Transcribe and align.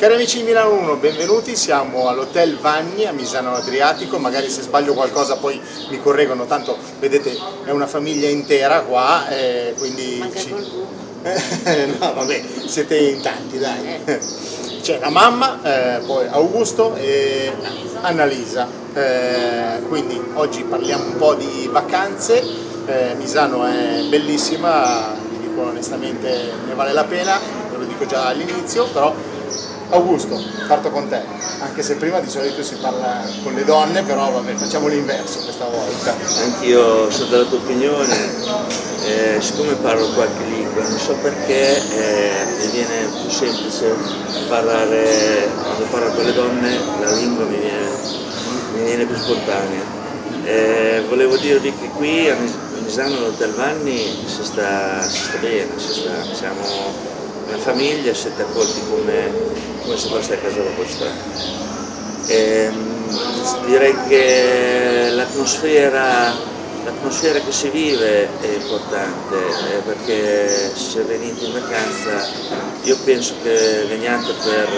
Cari 0.00 0.14
amici 0.14 0.38
di 0.38 0.44
Milano 0.44 0.72
1, 0.78 0.96
benvenuti, 0.96 1.54
siamo 1.54 2.08
all'Hotel 2.08 2.56
Vanni 2.56 3.04
a 3.04 3.12
Misano 3.12 3.52
Adriatico, 3.52 4.16
magari 4.16 4.48
se 4.48 4.62
sbaglio 4.62 4.94
qualcosa 4.94 5.36
poi 5.36 5.60
mi 5.90 6.00
correggono, 6.00 6.46
tanto 6.46 6.74
vedete 6.98 7.36
è 7.66 7.70
una 7.70 7.86
famiglia 7.86 8.26
intera 8.26 8.80
qua, 8.80 9.28
eh, 9.28 9.74
quindi... 9.76 10.24
Ci- 10.34 10.48
qualcuno. 10.48 10.86
no 11.98 12.14
vabbè, 12.14 12.42
siete 12.64 12.96
in 12.96 13.20
tanti 13.20 13.58
dai. 13.58 14.00
C'è 14.80 14.98
la 15.00 15.10
mamma, 15.10 15.60
eh, 15.62 16.00
poi 16.06 16.26
Augusto 16.30 16.94
e 16.94 17.52
Annalisa. 18.00 18.66
Eh, 18.94 19.82
quindi 19.86 20.18
oggi 20.32 20.64
parliamo 20.64 21.04
un 21.04 21.16
po' 21.18 21.34
di 21.34 21.68
vacanze, 21.70 22.68
Eh, 22.86 23.14
Misano 23.16 23.66
è 23.66 24.02
bellissima, 24.08 25.14
vi 25.28 25.46
dico 25.46 25.60
onestamente 25.60 26.52
ne 26.66 26.72
vale 26.74 26.94
la 26.94 27.04
pena, 27.04 27.38
ve 27.70 27.76
lo 27.76 27.84
dico 27.84 28.06
già 28.06 28.28
all'inizio, 28.28 28.86
però 28.86 29.14
Augusto, 29.92 30.40
parto 30.66 30.90
con 30.90 31.08
te, 31.08 31.20
anche 31.58 31.82
se 31.82 31.96
prima 31.96 32.20
di 32.20 32.28
solito 32.28 32.62
si 32.62 32.78
parla 32.78 33.36
con 33.40 33.54
le 33.54 33.64
donne, 33.64 34.04
però 34.04 34.30
vabbè, 34.30 34.54
facciamo 34.54 34.86
l'inverso 34.86 35.42
questa 35.42 35.66
volta. 35.66 36.16
Anch'io 36.34 37.10
sono 37.10 37.28
della 37.28 37.44
tua 37.46 37.58
opinione, 37.58 38.38
eh, 38.98 39.38
siccome 39.40 39.76
parlo 39.76 40.12
qualche 40.12 40.44
lingua, 40.44 40.84
non 40.84 40.98
so 40.98 41.18
perché 41.18 41.88
eh, 41.88 42.46
mi 42.56 42.68
viene 42.68 43.08
più 43.08 43.28
semplice 43.28 43.98
parlare, 44.46 45.58
quando 45.64 45.86
parlo 45.88 46.12
con 46.12 46.24
le 46.24 46.32
donne, 46.32 46.90
la 46.94 47.10
lingua 47.10 47.44
mi 47.46 47.58
viene, 47.58 48.00
mi 48.68 48.82
viene 48.82 49.06
più 49.06 49.16
spontanea. 49.16 49.88
Eh, 50.42 51.02
volevo 51.06 51.36
dirvi 51.36 51.74
che 51.74 51.90
qui 51.92 52.28
a 52.28 52.34
Mis- 52.36 52.60
a 52.72 52.80
Misano 52.80 53.16
all'Hotel 53.16 53.52
Vanni 53.54 54.20
si 54.24 54.44
sta, 54.44 55.08
si 55.08 55.24
sta 55.24 55.38
bene, 55.38 55.78
si 55.78 55.92
sta- 55.92 56.32
siamo 56.32 56.96
una 57.50 57.58
famiglia, 57.58 58.14
siete 58.14 58.42
accolti 58.42 58.80
come, 58.88 59.32
come 59.82 59.96
se 59.96 60.08
foste 60.08 60.34
a 60.34 60.38
casa 60.38 60.60
vostra. 60.76 61.10
Ehm, 62.26 63.66
direi 63.66 63.94
che 64.06 65.10
l'atmosfera, 65.10 66.32
che 67.44 67.52
si 67.52 67.68
vive 67.70 68.28
è 68.40 68.46
importante 68.54 69.36
eh, 69.36 69.80
perché 69.84 70.72
se 70.74 71.02
venite 71.02 71.44
in 71.44 71.52
vacanza 71.52 72.28
io 72.82 72.96
penso 73.04 73.34
che 73.42 73.84
veniate 73.88 74.32
per, 74.44 74.68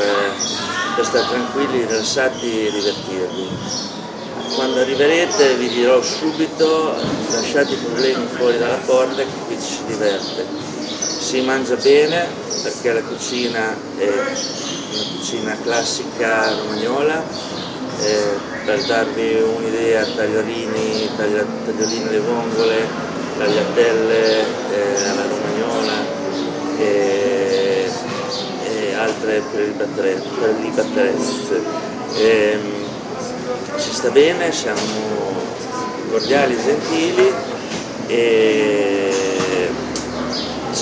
per 0.96 1.04
stare 1.04 1.26
tranquilli, 1.28 1.84
rilassati 1.84 2.66
e 2.66 2.70
divertirvi. 2.70 3.48
Quando 4.54 4.80
arriverete 4.80 5.54
vi 5.56 5.68
dirò 5.68 6.00
subito 6.02 6.94
lasciate 7.30 7.74
i 7.74 7.76
problemi 7.76 8.26
fuori 8.34 8.58
dalla 8.58 8.80
porta 8.84 9.22
che 9.22 9.44
qui 9.46 9.56
ci 9.60 9.72
si 9.72 9.84
diverte. 9.86 10.72
Si 11.32 11.40
mangia 11.40 11.76
bene 11.76 12.26
perché 12.62 12.92
la 12.92 13.00
cucina 13.00 13.74
è 13.96 14.04
una 14.04 15.02
cucina 15.16 15.56
classica 15.62 16.52
romagnola, 16.52 17.24
eh, 18.04 18.36
per 18.66 18.78
darvi 18.80 19.40
un'idea 19.40 20.04
tagliolini, 20.14 21.08
taglia- 21.16 21.46
tagliolini 21.64 22.08
alle 22.08 22.18
vongole, 22.18 22.86
tagliatelle 23.38 24.28
eh, 24.28 25.08
alla 25.08 25.24
romagnola 25.26 25.96
e, 26.76 27.88
e 28.68 28.92
altre 28.92 29.40
prelibaterezze. 30.38 31.60
Ehm, 32.18 32.60
si 33.78 33.94
sta 33.94 34.10
bene, 34.10 34.52
siamo 34.52 35.40
cordiali, 36.10 36.54
gentili 36.62 37.32
e 38.06 38.71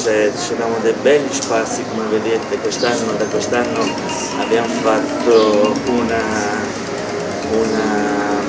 se 0.01 0.33
ci 0.35 0.55
abbiamo 0.55 0.79
dei 0.81 0.95
belli 1.03 1.29
spazi 1.31 1.83
come 1.93 2.09
vedete 2.09 2.57
quest'anno, 2.57 3.13
da 3.19 3.25
quest'anno 3.27 3.85
abbiamo 4.41 4.73
fatto 4.81 5.75
una, 5.93 6.25
una 7.53 8.41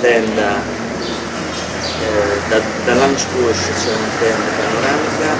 tenda, 0.00 0.56
eh, 0.56 2.48
da- 2.48 2.62
dall'anno 2.86 3.18
scorso 3.18 3.68
c'è 3.76 3.92
una 3.92 4.16
tenda 4.20 4.50
panoramica 4.56 5.36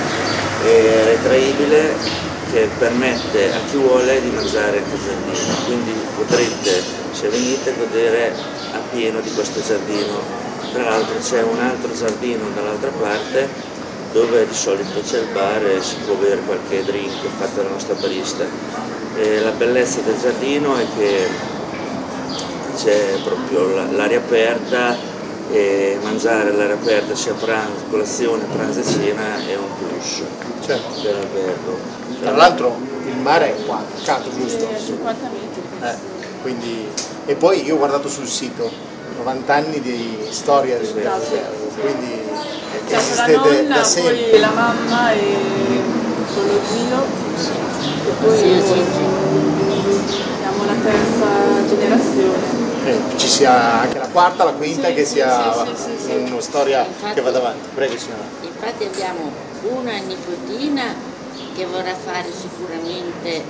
e 0.67 1.05
retraibile 1.05 1.95
che 2.53 2.69
permette 2.79 3.55
a 3.55 3.59
chi 3.71 3.79
vuole 3.79 4.21
di 4.21 4.29
mangiare 4.29 4.83
nel 4.85 5.01
giardino, 5.01 5.55
quindi 5.65 5.93
potrete 6.19 6.83
se 7.13 7.29
venite 7.29 7.73
godere 7.79 8.31
a 8.73 8.79
pieno 8.93 9.21
di 9.21 9.33
questo 9.33 9.63
giardino. 9.67 10.21
Tra 10.75 10.83
l'altro 10.83 11.17
c'è 11.19 11.41
un 11.41 11.59
altro 11.61 11.95
giardino 11.97 12.45
dall'altra 12.55 12.91
parte 13.01 13.76
dove 14.17 14.47
di 14.49 14.55
solito 14.55 15.01
c'è 15.03 15.19
il 15.19 15.27
bar 15.35 15.63
e 15.67 15.83
si 15.83 15.97
può 16.07 16.15
bere 16.15 16.41
qualche 16.47 16.83
drink 16.85 17.21
fatto 17.39 17.57
dalla 17.57 17.69
nostra 17.69 17.95
barista. 17.97 18.45
E 19.15 19.41
la 19.41 19.51
bellezza 19.51 20.01
del 20.01 20.19
giardino 20.19 20.75
è 20.77 20.87
che 20.97 21.29
c'è 22.77 23.19
proprio 23.23 23.75
la- 23.75 23.91
l'aria 23.91 24.19
aperta 24.19 24.97
e 25.51 25.99
mangiare 26.03 26.49
all'aria 26.51 26.75
aperta 26.75 27.15
sia 27.15 27.35
pranzo, 27.35 27.85
colazione, 27.91 28.45
pranzo 28.51 28.81
e 28.81 28.85
cena 28.85 29.37
è 29.47 29.55
un 29.55 29.69
plus 29.79 30.23
Certo. 30.65 31.01
per 31.03 31.13
l'albergo. 31.15 31.79
Tra 32.21 32.31
l'altro 32.33 32.77
il 33.07 33.17
mare 33.19 33.55
è 33.55 33.65
qua, 33.67 33.85
accanto, 34.01 34.31
giusto? 34.35 34.67
50 34.83 35.29
metri. 35.29 35.63
Eh, 35.83 35.95
quindi, 36.41 36.87
e 37.27 37.35
poi 37.35 37.65
io 37.65 37.75
ho 37.75 37.79
guardato 37.79 38.09
sul 38.09 38.27
sito, 38.27 38.71
90 39.19 39.55
anni 39.55 39.81
di 39.81 40.19
storia 40.31 40.77
del 40.79 41.07
albergo, 41.07 41.67
quindi 41.81 42.23
la 42.89 42.99
esistete 42.99 43.33
nonna, 43.37 43.75
da 43.75 43.75
poi 43.75 43.85
sempre. 43.85 44.39
la 44.39 44.51
mamma 44.51 45.11
e 45.13 45.37
con 46.35 46.47
lo 46.47 46.61
zio. 46.63 47.05
E 48.07 48.13
poi 48.21 48.37
Sì, 48.39 48.61
sì, 48.61 48.85
siamo 50.39 50.65
la 50.65 50.75
terza 50.83 51.69
generazione. 51.69 52.65
Eh, 52.85 53.01
ci 53.17 53.27
sia 53.29 53.81
anche 53.81 53.99
la 53.99 54.07
quarta, 54.09 54.45
la 54.45 54.53
quinta, 54.53 54.89
Sì, 54.89 54.95
che 54.95 55.05
sì, 55.05 55.13
sia 55.15 55.53
sì, 55.53 55.71
sì, 55.75 55.83
sì, 55.99 56.05
sì. 56.05 56.31
una 56.31 56.41
storia 56.41 56.85
Infatti- 56.87 57.15
che 57.15 57.21
vada 57.21 57.39
avanti. 57.39 57.69
Prego 57.75 57.97
signora. 57.99 58.23
Infatti 58.43 58.85
abbiamo 58.85 59.31
una 59.73 59.97
nipotina 59.99 60.95
che 61.55 61.67
vorrà 61.67 61.95
fare 61.95 62.29
sicuramente 62.33 63.43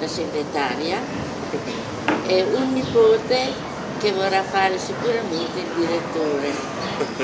la 0.00 0.06
segretaria 0.08 0.98
e 2.26 2.42
un 2.52 2.72
nipote 2.74 3.72
che 4.04 4.12
vorrà 4.12 4.42
fare 4.42 4.78
sicuramente 4.78 5.58
il 5.58 5.66
direttore. 5.76 6.52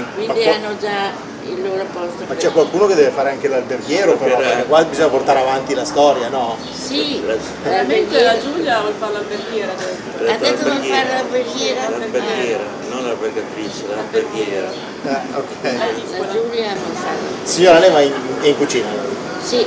Quindi 0.16 0.48
hanno 0.48 0.78
già 0.80 1.12
il 1.44 1.62
loro 1.62 1.84
posto. 1.92 2.20
Ma 2.20 2.24
per- 2.26 2.36
c'è 2.38 2.50
qualcuno 2.52 2.86
che 2.86 2.94
deve 2.94 3.10
fare 3.10 3.30
anche 3.30 3.48
l'alberghiero 3.48 4.16
però, 4.16 4.36
Per- 4.38 4.46
perché 4.46 4.64
qua 4.64 4.82
bisogna 4.84 5.08
portare 5.08 5.40
avanti 5.40 5.74
la 5.74 5.84
storia, 5.84 6.28
no? 6.28 6.56
Sì, 6.72 7.22
La- 7.26 7.36
Veramente 7.62 8.22
la 8.22 8.38
Giulia 8.40 8.80
vuole 8.80 8.94
fare 8.98 9.12
l'alberghiera. 9.12 9.72
Ha 9.72 10.36
detto 10.38 10.62
vuole 10.62 10.80
fare 10.88 11.08
l'alberghiera? 11.12 11.88
L'alberghiera, 11.90 12.62
non 12.88 13.04
l'albergatrice, 13.04 13.84
l'alberghiera. 13.94 14.70
Eh, 15.04 15.36
ok. 15.36 16.18
la 16.18 16.32
Giulia 16.32 16.68
non 16.72 16.94
sa. 16.94 17.08
Signora, 17.42 17.78
lei 17.78 17.90
va 17.90 18.00
in, 18.00 18.12
è 18.40 18.46
in 18.46 18.56
cucina? 18.56 18.86
Sì, 19.42 19.64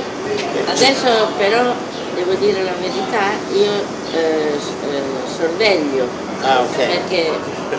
adesso 0.66 1.28
però 1.36 1.72
devo 2.14 2.34
dire 2.34 2.62
la 2.62 2.72
verità, 2.80 3.30
io 3.52 3.72
eh, 4.12 4.52
eh, 4.52 5.02
sorveglio 5.36 6.06
Ah, 6.44 6.60
ok. 6.60 6.76
perché 6.76 7.30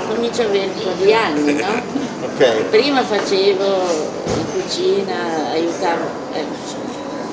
comincio 0.08 0.42
a 0.42 0.46
avere 0.46 0.66
un 0.66 0.82
po' 0.82 1.04
di 1.04 1.14
anni, 1.14 1.54
no? 1.54 1.68
Ok. 2.26 2.64
Prima 2.72 3.04
facevo 3.04 3.64
in 4.26 4.46
cucina, 4.54 5.52
aiutavo, 5.52 6.06
eh, 6.34 6.44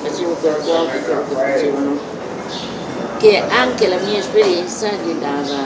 facevo 0.03 0.33
per 0.33 0.61
cuoco 0.63 0.85
quello 0.85 1.23
che 1.27 1.33
facevano, 1.33 1.97
che 3.17 3.41
anche 3.49 3.87
la 3.87 3.97
mia 3.97 4.19
esperienza 4.19 4.89
gli 4.91 5.13
dava 5.13 5.61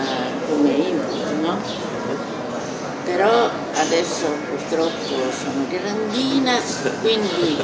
come 0.47 0.69
input, 0.69 1.31
no? 1.41 1.57
Però 3.03 3.49
adesso 3.75 4.25
purtroppo 4.49 5.31
sono 5.31 5.65
grandina, 5.69 6.59
quindi 7.01 7.57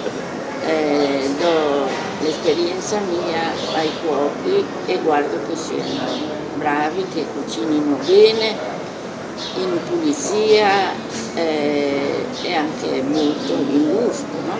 eh, 0.65 1.29
do 1.39 1.87
l'esperienza 2.19 2.97
mia 2.99 3.51
ai 3.75 3.89
cuochi 4.03 4.65
e 4.87 4.97
guardo 4.99 5.39
che 5.47 5.55
siano 5.55 6.42
bravi, 6.57 7.05
che 7.13 7.25
cucinino 7.33 7.97
bene, 8.05 8.55
in 9.55 9.79
pulizia 9.87 10.91
eh, 11.35 12.25
e 12.41 12.53
anche 12.53 13.01
molto 13.01 13.53
in 13.53 13.89
gusto, 13.91 14.25
no? 14.45 14.57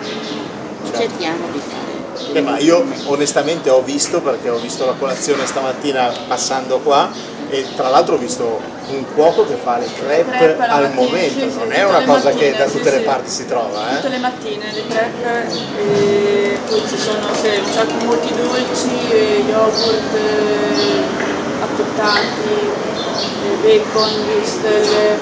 Cerchiamo 0.96 1.46
di 1.52 1.58
fare. 1.58 1.92
Eh, 2.38 2.40
ma 2.40 2.58
io 2.58 2.84
onestamente 3.06 3.70
ho 3.70 3.82
visto, 3.82 4.20
perché 4.20 4.48
ho 4.48 4.58
visto 4.58 4.84
la 4.86 4.94
colazione 4.98 5.46
stamattina 5.46 6.12
passando 6.26 6.78
qua, 6.78 7.08
e 7.50 7.66
tra 7.76 7.88
l'altro 7.88 8.14
ho 8.14 8.18
visto 8.18 8.60
un 8.88 9.04
cuoco 9.14 9.46
che 9.46 9.54
fa 9.54 9.78
le 9.78 9.86
crepe, 9.92 10.30
Crepe 10.36 10.62
al 10.62 10.82
mattina, 10.82 11.00
momento, 11.00 11.40
sì, 11.40 11.50
sì, 11.50 11.58
non 11.58 11.72
è 11.72 11.80
tutte 11.80 11.88
una 11.88 11.98
le 11.98 12.04
cosa 12.04 12.30
che 12.30 12.34
mattine, 12.34 12.56
da 12.58 12.66
sì, 12.66 12.76
tutte 12.76 12.90
le 12.90 12.98
sì. 12.98 13.02
parti 13.04 13.30
si 13.30 13.46
trova, 13.46 13.80
Tutte 13.94 14.06
eh? 14.06 14.10
le 14.10 14.18
mattine 14.18 14.72
le 14.72 14.86
crepe 14.86 15.46
e 15.78 16.58
poi 16.66 16.82
ci 16.88 16.98
sono 16.98 17.34
sì, 17.34 17.46
un 17.46 17.72
sacco 17.72 18.04
molti 18.04 18.34
dolci, 18.34 19.10
e 19.10 19.44
yogurt 19.48 20.14
affettati, 21.64 22.70
eh, 23.42 23.56
bacon, 23.62 24.12
würstel, 24.26 24.82
eh, 24.82 25.18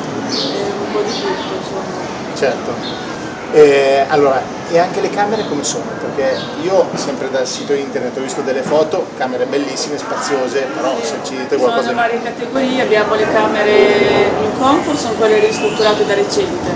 un 0.78 0.92
po' 0.92 1.00
di 1.02 1.12
tutto 1.12 1.54
insomma. 1.54 2.10
Certo. 2.34 3.11
Eh, 3.54 4.06
allora, 4.08 4.40
e 4.70 4.78
anche 4.78 5.02
le 5.02 5.10
camere 5.10 5.46
come 5.46 5.62
sono? 5.62 5.84
Perché 6.00 6.40
io 6.62 6.88
sempre 6.94 7.30
dal 7.30 7.46
sito 7.46 7.74
internet 7.74 8.16
ho 8.16 8.22
visto 8.22 8.40
delle 8.40 8.62
foto, 8.62 9.08
camere 9.18 9.44
bellissime, 9.44 9.98
spaziose, 9.98 10.68
però 10.74 10.96
se 11.02 11.16
ci 11.22 11.36
dite 11.36 11.56
qualcosa 11.56 11.88
Sono 11.88 12.00
varie 12.00 12.22
categorie, 12.22 12.80
abbiamo 12.80 13.14
le 13.14 13.30
camere 13.30 14.30
in 14.42 14.58
comfort, 14.58 14.96
sono 14.96 15.14
quelle 15.14 15.38
ristrutturate 15.40 16.06
da 16.06 16.14
recente, 16.14 16.70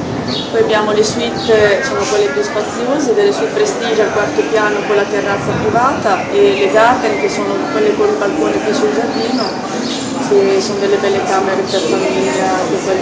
poi 0.51 0.61
abbiamo 0.61 0.93
le 0.93 1.03
suite, 1.03 1.83
sono 1.83 2.01
quelle 2.11 2.27
più 2.27 2.43
spaziose, 2.43 3.15
delle 3.15 3.33
suite 3.33 3.53
prestige 3.53 4.03
al 4.03 4.13
quarto 4.13 4.43
piano 4.51 4.77
con 4.87 4.97
la 4.97 5.05
terrazza 5.05 5.53
privata 5.63 6.29
e 6.31 6.59
le 6.59 6.71
garden 6.73 7.21
che 7.21 7.31
sono 7.31 7.55
quelle 7.73 7.97
con 7.97 8.09
il 8.09 8.17
balcone 8.17 8.53
qui 8.63 8.75
sul 8.75 8.93
giardino 8.93 9.96
che 10.29 10.61
sono 10.61 10.79
delle 10.81 10.97
belle 10.97 11.23
camere 11.25 11.63
per 11.63 11.81
famiglia, 11.81 12.53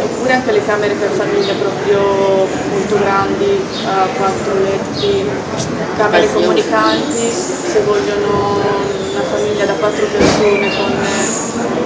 oppure 0.02 0.32
anche 0.32 0.52
le 0.52 0.64
camere 0.64 0.94
per 0.94 1.10
famiglia 1.10 1.52
proprio 1.54 2.46
molto 2.70 2.98
grandi, 2.98 3.60
a 3.86 4.06
quattro 4.16 4.54
letti, 4.62 5.24
camere 5.96 6.32
comunicanti, 6.32 7.30
se 7.30 7.80
vogliono 7.86 8.58
una 9.10 9.22
famiglia 9.22 9.64
da 9.64 9.72
quattro 9.74 10.06
persone 10.06 10.68
con 10.76 10.92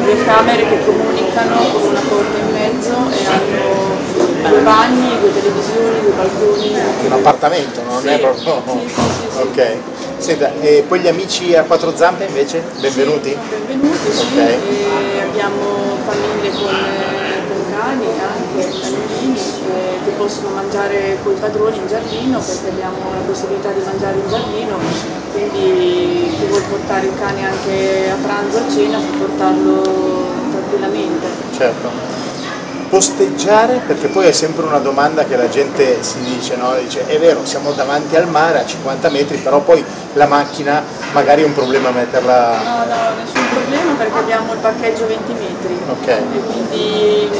due 0.02 0.24
camere 0.24 0.66
che 0.68 0.84
comunicano 0.84 1.56
con 1.72 1.82
una 1.82 2.00
porta 2.08 2.38
in 2.38 2.52
mezzo 2.52 2.96
e 3.10 3.26
hanno 3.26 4.48
due 4.48 4.60
bagni, 4.60 5.18
due 5.20 5.32
televisioni, 5.32 6.00
due 6.00 6.12
balconi. 6.16 6.76
Un 7.04 7.12
appartamento, 7.12 7.82
non 7.82 8.00
sì, 8.00 8.08
è 8.08 8.18
proprio... 8.18 8.62
Sì, 8.64 8.88
sì, 8.88 9.00
sì, 9.30 9.38
ok. 9.40 9.76
Senta, 10.18 10.52
e 10.60 10.84
poi 10.86 10.98
gli 11.00 11.06
amici 11.06 11.54
a 11.54 11.62
quattro 11.62 11.94
zampe 11.94 12.24
invece? 12.24 12.64
Benvenuti? 12.80 13.30
Sì, 13.30 13.38
benvenuti, 13.48 14.12
sì. 14.12 14.36
Ok. 14.36 14.36
E 14.36 15.20
abbiamo 15.20 15.96
famiglie 16.04 16.52
con, 16.58 16.74
con 17.46 17.64
cani, 17.70 18.06
anche 18.18 18.74
cagnolini, 18.80 19.38
eh, 19.38 20.00
che 20.02 20.10
possono 20.16 20.54
mangiare 20.54 21.18
con 21.22 21.32
i 21.32 21.38
padroni 21.38 21.78
in 21.78 21.86
giardino 21.86 22.40
perché 22.40 22.68
abbiamo 22.68 23.12
la 23.14 23.20
possibilità 23.20 23.70
di 23.72 23.80
mangiare 23.84 24.18
in 24.18 24.28
giardino, 24.28 24.76
quindi 25.30 26.34
chi 26.36 26.44
vuole 26.46 26.64
portare 26.68 27.06
il 27.06 27.14
cane 27.14 27.44
anche 27.44 28.10
a 28.10 28.16
pranzo 28.16 28.58
a 28.58 28.66
cena 28.68 28.98
può 28.98 29.26
portarlo 29.26 30.34
tranquillamente. 30.50 31.28
Certo. 31.52 32.37
Posteggiare, 32.88 33.82
perché 33.86 34.08
poi 34.08 34.26
è 34.26 34.32
sempre 34.32 34.64
una 34.64 34.78
domanda 34.78 35.24
che 35.24 35.36
la 35.36 35.48
gente 35.48 36.02
si 36.02 36.20
dice, 36.20 36.56
no? 36.56 36.74
Dice, 36.80 37.06
è 37.06 37.18
vero, 37.18 37.44
siamo 37.44 37.72
davanti 37.72 38.16
al 38.16 38.28
mare 38.28 38.60
a 38.60 38.66
50 38.66 39.10
metri, 39.10 39.36
però 39.36 39.60
poi 39.60 39.84
la 40.14 40.26
macchina 40.26 40.82
magari 41.12 41.42
è 41.42 41.44
un 41.44 41.52
problema 41.52 41.90
metterla... 41.90 42.56
No, 42.62 42.84
no, 42.86 42.96
nessun 43.22 43.48
problema 43.50 43.92
perché 43.92 44.18
abbiamo 44.18 44.52
il 44.54 44.58
parcheggio 44.60 45.06
20 45.06 45.32
metri. 45.32 45.78
Ok. 45.90 46.06
E 46.08 46.40
quindi 46.46 47.30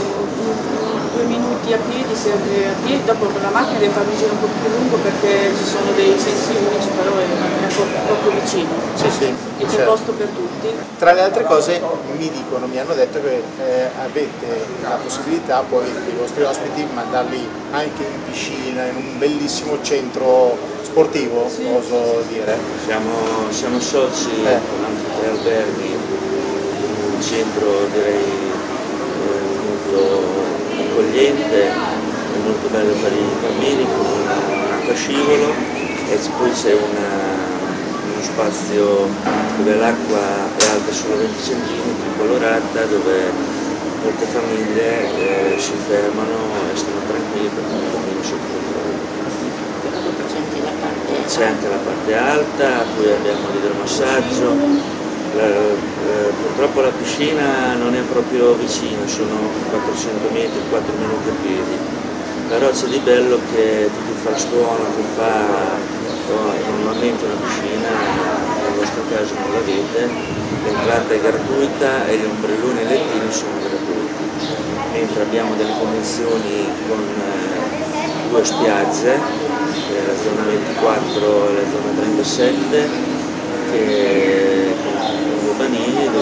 due 1.69 1.73
minuti 1.73 1.73
a 1.73 1.79
piedi, 1.79 2.15
se 2.15 2.32
a 2.32 2.37
piedi, 2.82 3.05
dopo 3.05 3.26
con 3.26 3.43
la 3.43 3.50
macchina 3.50 3.79
deve 3.79 3.93
fare 3.93 4.09
un 4.09 4.17
giro 4.17 4.32
un 4.32 4.41
po' 4.41 4.47
più 4.47 4.70
lungo 4.70 4.97
perché 4.97 5.53
ci 5.55 5.65
sono 5.65 5.93
dei 5.93 6.19
sensi 6.19 6.56
unici, 6.56 6.88
però 6.97 7.12
è, 7.17 7.25
è 7.25 8.06
proprio, 8.06 8.41
vicino. 8.41 8.69
Sì, 8.94 9.11
sì, 9.11 9.25
E 9.26 9.65
c'è 9.65 9.70
certo. 9.70 9.91
posto 9.91 10.12
per 10.12 10.29
tutti. 10.29 10.69
Tra 10.99 11.12
le 11.12 11.20
altre 11.20 11.44
cose 11.44 11.81
mi 12.17 12.31
dicono, 12.31 12.67
mi 12.67 12.79
hanno 12.79 12.94
detto 12.94 13.20
che 13.20 13.43
eh, 13.59 13.91
avete 14.03 14.67
la 14.81 14.99
possibilità 15.03 15.62
poi 15.69 15.85
dei 16.05 16.15
vostri 16.15 16.43
ospiti 16.43 16.87
mandarli 16.94 17.47
anche 17.73 18.03
in 18.03 18.23
piscina, 18.25 18.87
in 18.87 18.97
un 18.97 19.19
bellissimo 19.19 19.81
centro 19.82 20.56
sportivo, 20.82 21.44
oso 21.44 22.23
dire. 22.29 22.56
Siamo, 22.85 23.12
siamo 23.50 23.79
soci 23.81 24.43
Eh. 24.44 24.59
con 24.71 24.85
altri 24.85 25.06
tre 25.19 25.29
alberghi 25.29 25.97
un 27.19 27.23
centro 27.23 27.87
direi 27.93 28.23
eh, 28.25 29.49
molto 29.67 30.38
accogliente 30.99 31.62
e 31.62 32.39
molto 32.43 32.67
bello 32.69 32.93
per 32.95 33.12
i 33.12 33.25
bambini 33.41 33.87
con 33.87 34.05
una, 34.05 34.35
un'acqua 34.67 34.95
scivolo 34.95 35.55
e 36.11 36.19
poi 36.37 36.50
c'è 36.50 36.75
uno 36.75 38.21
spazio 38.21 39.06
dove 39.59 39.77
l'acqua 39.77 40.19
è 40.59 40.65
alta 40.73 40.93
solo 40.93 41.19
20 41.19 41.35
cm, 41.41 42.19
colorata, 42.19 42.85
dove 42.87 43.31
molte 44.03 44.25
famiglie 44.27 45.55
eh, 45.55 45.59
si 45.59 45.73
fermano 45.87 46.35
e 46.73 46.77
stanno 46.77 47.00
tranquilli 47.06 47.49
perché 47.49 47.75
i 47.75 47.91
bambini 47.93 48.25
sono 48.25 48.41
controllo. 48.50 49.06
C'è 50.27 50.35
anche 50.35 50.59
la 50.59 50.71
parte 50.81 51.27
C'è 51.27 51.45
anche 51.45 51.69
la 51.69 51.77
parte 51.77 52.17
alta, 52.17 52.85
poi 52.97 53.12
abbiamo 53.12 53.47
l'idromassaggio. 53.53 54.98
La- 55.34 55.44
eh, 55.44 56.32
purtroppo 56.42 56.80
la 56.80 56.90
piscina 56.90 57.75
non 57.75 57.94
è 57.94 58.00
proprio 58.00 58.54
vicina, 58.54 59.06
sono 59.06 59.36
400 59.70 60.28
metri, 60.32 60.60
4 60.70 60.92
minuti 60.96 61.28
a 61.28 61.34
piedi. 61.42 61.76
Però 62.48 62.70
c'è 62.70 62.86
di 62.86 62.98
bello 63.04 63.38
che 63.52 63.90
fa 64.22 64.30
il 64.30 64.38
suono, 64.38 64.84
chi 64.96 65.04
fa 65.14 65.76
oh, 66.32 66.52
normalmente 66.70 67.25
una 67.25 67.34
piscina, 67.44 67.88
nel 67.88 68.75
vostro 68.78 69.02
caso 69.10 69.34
non 69.34 69.52
l'avete, 69.52 70.08
l'entrata 70.64 71.12
è 71.12 71.20
gratuita 71.20 72.06
e 72.06 72.16
gli 72.16 72.25
ombrelloni 72.25 72.80
e 72.80 72.82
i 72.82 72.88
lettini 72.88 73.32
sono 73.32 73.60
gratuiti. 73.60 74.26
Mentre 74.92 75.22
abbiamo 75.22 75.54
delle 75.56 75.72
convenzioni 75.78 76.66
con 76.88 76.98
eh, 76.98 78.28
due 78.30 78.44
spiagge, 78.44 79.12
eh, 79.12 80.06
la 80.06 80.16
zona 80.16 80.42
24 80.44 81.48
e 81.48 81.52
la 81.52 81.69
zona 81.70 81.90
37, 82.00 82.88
che 83.70 84.48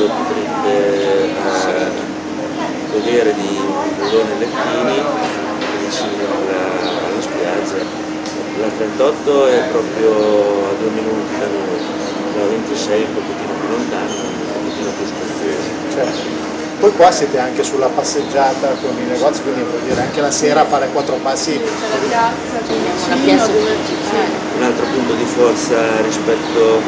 dove 0.07 0.23
potrete 0.23 1.25
eh, 1.25 1.91
godere 2.93 3.35
di 3.35 3.59
ombrelloni 3.59 4.31
e 4.31 4.39
lettini 4.39 5.03
vicino 5.85 6.25
alla, 6.31 7.07
alla 7.07 7.21
spiaggia. 7.21 8.05
La 8.61 8.69
38 8.69 9.47
è 9.49 9.63
proprio 9.71 10.11
a 10.11 10.73
due 10.81 10.91
minuti 10.91 11.39
da 11.39 11.47
noi, 11.47 11.81
la 12.39 12.47
26 12.47 13.03
è 13.03 13.07
un 13.07 13.15
pochettino 13.15 13.53
più 13.61 13.69
lontano, 13.69 14.13
un 14.13 14.63
pochettino 14.65 14.91
più 14.97 15.07
spaziosa. 15.07 15.69
Certo. 15.93 16.35
Poi 16.79 16.93
qua 16.93 17.11
siete 17.11 17.39
anche 17.39 17.63
sulla 17.63 17.89
passeggiata 17.89 18.69
con 18.81 18.97
i 18.99 19.07
negozi, 19.07 19.43
quindi 19.43 19.63
vuol 19.63 19.81
dire 19.81 20.01
anche 20.01 20.21
la 20.21 20.31
sera 20.31 20.65
fare 20.65 20.89
quattro 20.89 21.17
passi. 21.17 21.53
C'è 21.53 21.61
la 21.61 22.07
piazza, 22.07 22.67
c'è 22.67 22.73
un 22.73 22.81
una 23.07 23.17
piazza. 23.25 23.51
Un 24.57 24.63
altro 24.63 24.85
punto 24.87 25.15
di 25.15 25.25
forza 25.25 26.01
rispetto 26.03 26.81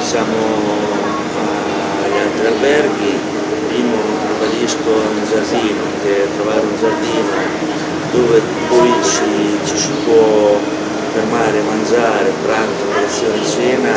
diciamo, 0.00 0.89
altri 2.20 2.46
alberghi, 2.46 3.18
primo 3.68 3.96
ribadisco 4.28 4.90
un 4.90 5.24
giardino, 5.28 5.82
che 6.02 6.28
trovare 6.36 6.60
un 6.60 6.76
giardino 6.78 7.78
dove 8.12 8.40
poi 8.68 8.92
ci, 9.04 9.58
ci 9.64 9.76
si 9.76 9.90
può 10.04 10.58
fermare 11.12 11.60
mangiare, 11.62 12.32
pranzo, 12.44 12.84
colazione, 12.92 13.44
cena, 13.46 13.94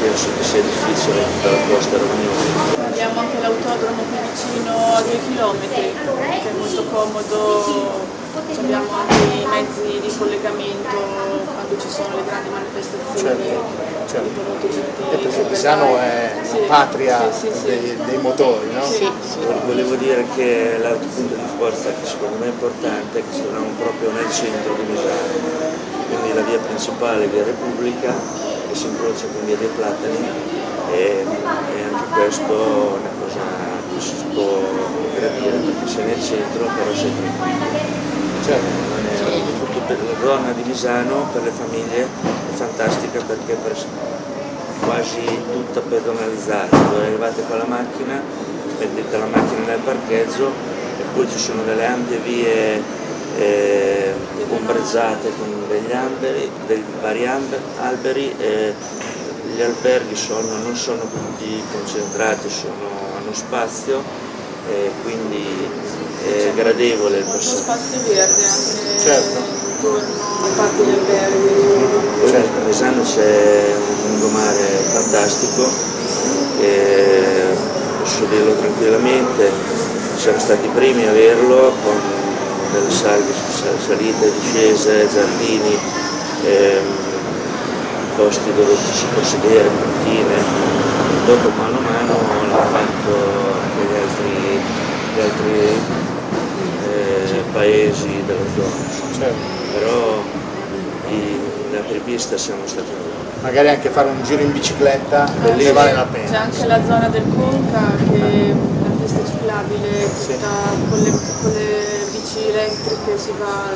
penso 0.00 0.28
che 0.36 0.44
sia 0.44 0.62
difficile 0.62 1.20
in 1.20 1.26
tutta 1.36 1.50
la 1.50 1.58
costa 1.68 1.96
romagnole. 1.96 2.84
Abbiamo 2.86 3.20
anche 3.20 3.40
l'autodromo 3.40 4.02
qui 4.08 4.18
vicino 4.32 4.72
a 4.94 5.00
due 5.02 5.18
chilometri, 5.26 5.92
che 6.42 6.48
è 6.48 6.52
molto 6.56 6.84
comodo, 6.84 8.04
abbiamo 8.58 8.90
anche 8.92 9.34
i 9.34 9.46
mezzi 9.46 10.00
di 10.00 10.16
collegamento 10.16 11.55
quando 11.66 11.78
ci 11.80 11.88
sono 11.90 12.14
le 12.16 12.24
grandi 12.24 12.48
manifestazioni 12.48 13.18
Certo, 13.18 13.64
certo. 14.06 14.40
E 15.10 15.16
perché. 15.18 15.42
Misano 15.48 15.96
è 15.98 16.38
Sì, 16.42 16.60
la 16.60 16.66
patria 16.66 17.32
sì, 17.32 17.48
sì, 17.48 17.58
sì. 17.58 17.64
dei, 17.66 17.96
dei 18.04 18.18
motori, 18.18 18.72
no? 18.72 18.82
Sì, 18.84 19.10
sì. 19.20 19.38
Volevo 19.64 19.94
dire 19.96 20.24
che 20.34 20.78
l'altro 20.78 21.08
punto 21.12 21.34
di 21.34 21.46
forza 21.56 21.90
che 21.90 22.06
secondo 22.06 22.36
me 22.36 22.46
è 22.46 22.50
importante 22.50 23.18
è 23.18 23.22
che 23.24 23.32
ci 23.32 23.42
troviamo 23.42 23.72
proprio 23.76 24.10
nel 24.12 24.30
centro 24.30 24.74
di 24.74 24.82
Misano, 24.84 25.34
quindi 26.06 26.32
la 26.32 26.42
via 26.42 26.58
principale, 26.58 27.26
via 27.26 27.42
Repubblica, 27.42 28.14
che 28.68 28.74
si 28.74 28.86
incrocia 28.86 29.26
con 29.28 29.44
via 29.44 29.56
dei 29.56 29.68
Platani 29.68 30.24
e, 30.84 31.26
e 31.74 31.82
anche 31.82 32.04
questo 32.14 32.96
è 32.96 32.98
una 33.00 33.10
cosa 33.18 33.42
che 33.92 34.00
si 34.00 34.14
può 34.32 35.10
gradire 35.14 35.58
perché 35.58 35.86
sei 35.86 36.04
nel 36.04 36.20
centro 36.22 36.68
però 36.68 36.92
sei 36.94 37.12
tranquillo. 37.14 38.04
Certo. 38.40 38.95
Per 39.86 39.96
la 40.02 40.18
zona 40.20 40.50
di 40.50 40.62
Misano 40.64 41.28
per 41.32 41.42
le 41.44 41.50
famiglie 41.50 42.02
è 42.02 42.54
fantastica 42.54 43.20
perché 43.20 43.52
è 43.52 43.56
quasi 44.84 45.24
tutta 45.52 45.80
pedonalizzata, 45.80 46.76
dove 46.76 47.06
arrivate 47.06 47.44
con 47.48 47.58
la 47.58 47.66
macchina, 47.66 48.20
mettete 48.78 49.16
la 49.16 49.26
macchina 49.26 49.66
nel 49.66 49.78
parcheggio 49.78 50.48
e 50.98 51.02
poi 51.14 51.28
ci 51.30 51.38
sono 51.38 51.62
delle 51.62 51.86
ampie 51.86 52.18
vie 52.18 52.82
eh, 53.38 54.12
ombreggiate 54.50 55.30
con 55.38 55.68
degli 55.68 55.92
alberi, 55.92 56.50
dei 56.66 56.82
vari 57.00 57.26
alberi 57.78 58.34
e 58.38 58.74
gli 59.54 59.62
alberghi 59.62 60.16
sono- 60.16 60.56
non 60.62 60.74
sono 60.74 61.02
tutti 61.02 61.62
concentrati, 61.70 62.48
sono, 62.48 62.88
hanno 63.18 63.32
spazio 63.32 64.02
e 64.68 64.90
quindi 65.02 65.44
è 66.26 66.52
gradevole 66.54 67.18
il 67.18 67.24
passaggio. 67.24 67.56
spazio 67.58 68.00
verde 68.08 68.44
anche 68.44 68.98
Certo. 68.98 69.65
Intorno 69.86 69.98
al 70.42 70.50
parco 70.56 70.82
di 70.82 70.90
alberghi. 70.90 71.54
Poi 72.20 72.34
a 72.34 72.64
Misano 72.66 73.02
c'è 73.02 73.74
un 73.76 74.10
lungomare 74.10 74.64
fantastico, 74.92 75.68
e 76.60 77.56
posso 78.00 78.24
dirlo 78.24 78.54
tranquillamente, 78.54 79.50
siamo 80.16 80.38
stati 80.38 80.66
i 80.66 80.70
primi 80.70 81.06
a 81.06 81.10
averlo 81.10 81.72
con 81.82 82.00
delle 82.72 82.90
salve, 82.90 83.32
salite, 83.78 84.32
discese, 84.40 85.08
giardini, 85.08 85.78
ehm, 86.44 86.84
posti 88.16 88.52
dove 88.54 88.74
ci 88.74 88.98
si 88.98 89.04
può 89.12 89.22
sedere, 89.22 89.68
cantine. 89.68 90.74
Dopo 91.26 91.50
mano 91.56 91.78
a 91.78 91.80
mano 91.80 92.14
l'hanno 92.48 92.70
fatto 92.70 93.12
anche 93.60 93.82
gli 93.82 93.96
altri, 94.00 94.60
gli 95.14 95.20
altri 95.20 95.80
eh, 96.88 97.42
paesi 97.52 98.22
della 98.24 98.44
zona. 98.54 98.74
Certo. 99.18 99.55
Prepista 101.86 102.36
siamo 102.36 102.66
stati 102.66 102.90
noi. 102.90 103.14
Magari 103.42 103.68
anche 103.68 103.90
fare 103.90 104.08
un 104.08 104.22
giro 104.24 104.42
in 104.42 104.52
bicicletta, 104.52 105.24
Bellissimo. 105.42 105.62
ne 105.62 105.72
vale 105.72 105.92
la 105.92 106.06
C'è 106.10 106.18
pena. 106.18 106.40
anche 106.42 106.66
la 106.66 106.80
zona 106.84 107.08
del 107.08 107.22
Conca 107.34 107.82
che 108.10 108.20
è 108.20 108.50
una 108.50 108.94
pista 109.00 109.20
ciclabile 109.24 110.08
Sì. 110.08 110.34
con, 110.88 110.98
le, 110.98 111.10
con 111.10 111.52
le 111.52 112.06
bici 112.10 112.48
elettriche 112.48 113.18
si 113.18 113.30
va 113.38 113.70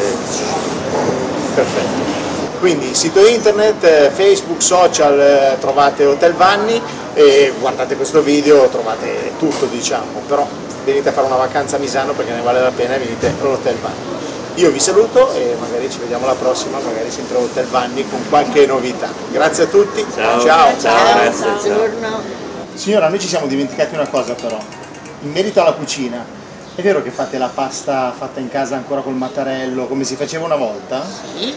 Perfetto. 1.55 2.25
Quindi 2.59 2.95
sito 2.95 3.25
internet, 3.25 3.83
eh, 3.83 4.11
Facebook, 4.11 4.61
social, 4.61 5.19
eh, 5.19 5.57
trovate 5.59 6.05
Hotel 6.05 6.33
Vanni 6.33 6.81
e 7.13 7.53
guardate 7.59 7.95
questo 7.95 8.21
video, 8.21 8.67
trovate 8.67 9.33
tutto 9.37 9.65
diciamo, 9.65 10.21
però 10.27 10.47
venite 10.83 11.09
a 11.09 11.11
fare 11.11 11.27
una 11.27 11.35
vacanza 11.35 11.75
a 11.75 11.79
Misano 11.79 12.13
perché 12.13 12.31
ne 12.31 12.41
vale 12.41 12.61
la 12.61 12.71
pena 12.71 12.95
e 12.95 12.99
venite 12.99 13.31
all'Hotel 13.41 13.75
Vanni. 13.75 14.15
Io 14.55 14.71
vi 14.71 14.79
saluto 14.79 15.33
e 15.33 15.55
magari 15.59 15.87
ci 15.91 15.99
vediamo 15.99 16.25
la 16.25 16.33
prossima, 16.33 16.79
magari 16.79 17.11
sempre 17.11 17.37
all'Hotel 17.37 17.67
Vanni 17.67 18.07
con 18.09 18.27
qualche 18.27 18.65
novità. 18.65 19.09
Grazie 19.31 19.65
a 19.65 19.67
tutti. 19.67 20.03
Ciao. 20.15 20.39
ciao. 20.39 20.79
Ciao, 20.79 21.13
grazie, 21.13 21.43
ciao. 21.43 21.75
buongiorno. 21.75 22.21
Signora, 22.73 23.09
noi 23.09 23.19
ci 23.19 23.27
siamo 23.27 23.45
dimenticati 23.45 23.93
una 23.93 24.07
cosa 24.07 24.33
però, 24.33 24.57
in 25.21 25.31
merito 25.31 25.61
alla 25.61 25.73
cucina. 25.73 26.25
È 26.77 26.83
vero 26.83 27.01
che 27.01 27.09
fate 27.09 27.39
la 27.39 27.47
pasta 27.47 28.11
fatta 28.11 28.39
in 28.39 28.49
casa 28.49 28.75
ancora 28.75 29.01
col 29.01 29.15
mattarello, 29.15 29.87
come 29.87 30.03
si 30.03 30.15
faceva 30.15 30.45
una 30.45 30.57
volta? 30.57 31.03
Sì, 31.03 31.51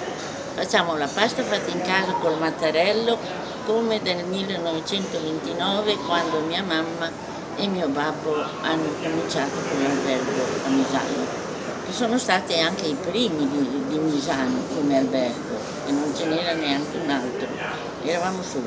facciamo 0.55 0.97
la 0.97 1.11
pasta 1.13 1.43
fatta 1.43 1.71
in 1.71 1.83
casa 1.83 2.13
col 2.13 2.39
mattarello 2.39 3.19
come 3.67 4.01
nel 4.03 4.25
1929 4.25 5.97
quando 6.07 6.41
mia 6.41 6.63
mamma 6.63 7.11
e 7.55 7.67
mio 7.67 7.89
babbo 7.89 8.35
hanno 8.63 8.95
cominciato 9.03 9.57
con 9.69 9.83
l'albergo 9.83 10.43
a 10.65 10.69
Misano, 10.71 11.27
che 11.85 11.93
sono 11.93 12.17
stati 12.17 12.59
anche 12.59 12.87
i 12.87 12.97
primi 12.99 13.47
di, 13.47 13.85
di 13.89 13.99
Misano 13.99 14.63
come 14.75 14.97
albergo 14.97 15.59
e 15.87 15.91
non 15.93 16.15
ce 16.17 16.25
n'era 16.25 16.55
neanche 16.55 16.97
un 16.97 17.11
altro, 17.11 17.47
eravamo 18.05 18.41
soli. 18.41 18.65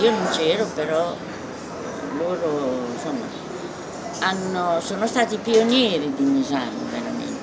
Io 0.00 0.10
non 0.10 0.28
c'ero 0.30 0.66
però 0.74 1.16
loro 2.18 2.82
insomma 2.92 3.39
hanno- 4.20 4.80
sono 4.80 5.06
stati 5.06 5.36
pionieri 5.38 6.12
di 6.14 6.22
Misano 6.22 6.78
veramente. 6.90 7.38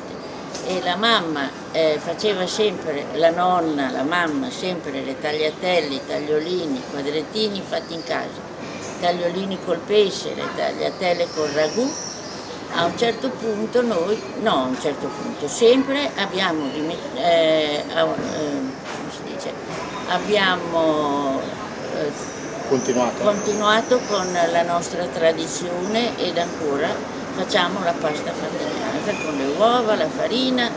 E 0.65 0.81
la 0.83 0.95
mamma 0.95 1.49
eh, 1.71 1.99
faceva 2.03 2.45
sempre, 2.45 3.05
la 3.13 3.29
nonna, 3.29 3.89
la 3.89 4.03
mamma, 4.03 4.49
sempre 4.49 5.03
le 5.03 5.19
tagliatelle, 5.19 5.95
i 5.95 6.01
tagliolini, 6.05 6.77
i 6.77 6.83
quadrettini 6.91 7.61
fatti 7.65 7.93
in 7.93 8.03
casa, 8.03 8.41
tagliolini 8.99 9.57
col 9.63 9.77
pesce, 9.79 10.33
le 10.35 10.43
tagliatelle 10.55 11.27
col 11.33 11.49
ragù. 11.49 11.89
A 12.75 12.83
un 12.83 12.97
certo 12.97 13.29
punto 13.29 13.81
noi, 13.81 14.21
no 14.41 14.51
a 14.51 14.65
un 14.65 14.77
certo 14.79 15.07
punto, 15.07 15.47
sempre 15.47 16.11
abbiamo, 16.17 16.65
eh, 17.15 17.83
eh, 17.85 19.53
abbiamo 20.09 21.39
eh, 22.67 22.69
Continuate. 22.69 23.23
continuato 23.23 23.99
con 24.07 24.27
la 24.51 24.63
nostra 24.63 25.05
tradizione 25.05 26.17
ed 26.17 26.37
ancora 26.37 26.89
facciamo 27.35 27.83
la 27.83 27.93
pasta 27.93 28.31
fatta 28.31 28.63
in 28.63 29.03
casa 29.05 29.17
con 29.23 29.37
le 29.37 29.45
uova, 29.57 29.95
la 29.95 30.07
farina 30.09 30.69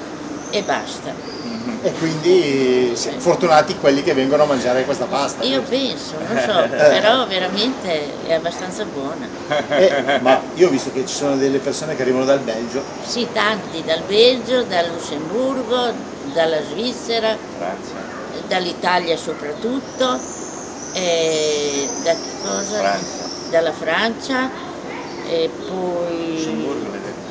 e 0.51 0.63
basta. 0.63 1.39
E 1.83 1.93
quindi 1.93 2.93
siamo 2.95 3.19
fortunati 3.19 3.77
quelli 3.79 4.03
che 4.03 4.13
vengono 4.13 4.43
a 4.43 4.47
mangiare 4.47 4.85
questa 4.85 5.07
pasta. 5.07 5.43
Io 5.45 5.63
penso, 5.63 6.15
non 6.29 6.39
so, 6.39 6.69
però 6.69 7.27
veramente 7.27 8.27
è 8.27 8.35
abbastanza 8.35 8.85
buona. 8.85 9.27
Eh, 9.71 10.19
ma 10.21 10.41
io 10.55 10.69
ho 10.69 10.71
visto 10.71 10.93
che 10.93 11.07
ci 11.07 11.15
sono 11.15 11.37
delle 11.37 11.59
persone 11.59 11.97
che 11.97 12.03
arrivano 12.03 12.25
dal 12.25 12.41
Belgio, 12.41 12.83
Sì, 13.05 13.27
tanti, 13.33 13.83
dal 13.85 14.03
Belgio, 14.07 14.63
dal 14.65 14.91
Lussemburgo, 14.91 15.93
dalla 16.35 16.63
Svizzera, 16.63 17.37
dall'Italia 18.49 19.17
soprattutto, 19.17 20.19
e 20.93 21.89
da 22.03 22.11
che 22.13 22.19
cosa? 22.43 22.99
Dalla 23.51 23.73
Francia 23.73 24.51
e 25.29 25.49
poi 25.69 26.37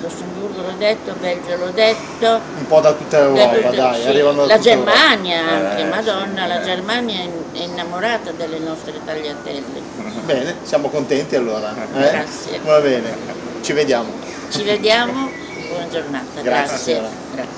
Lussemburgo 0.02 0.62
l'ho 0.62 0.74
detto, 0.78 1.14
Belgio 1.20 1.56
l'ho 1.58 1.72
detto, 1.72 2.40
un 2.58 2.68
po' 2.68 2.80
da 2.80 2.94
tutta 2.94 3.18
da 3.20 3.24
Europa, 3.26 3.56
tutte- 3.56 3.76
dai, 3.76 4.02
sì, 4.02 4.08
arrivano 4.08 4.46
da 4.46 4.48
la 4.48 4.58
tutta 4.58 4.70
Europa. 4.72 4.92
Germania 4.92 5.40
anche, 5.50 5.84
madonna, 5.84 6.46
la 6.46 6.62
Germania 6.62 7.20
è 7.54 7.58
innamorata 7.64 8.32
delle 8.32 8.60
nostre 8.60 8.94
tagliatelle. 9.04 9.82
Bene, 10.26 10.56
siamo 10.64 10.90
contenti 10.90 11.36
allora. 11.36 11.74
eh? 11.74 11.88
Grazie. 12.12 12.60
Va 12.64 12.80
bene, 12.80 13.16
ci 13.62 13.74
vediamo. 13.74 14.10
Ci 14.50 14.64
vediamo, 14.64 15.30
buona 15.68 15.88
giornata, 15.90 16.42
Grazie, 16.42 16.94
grazie. 17.34 17.49